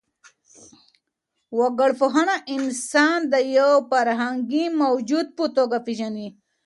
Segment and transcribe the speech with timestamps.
[1.59, 6.27] وګړپوهنه انسان د يو فرهنګي موجود په توګه پېژني.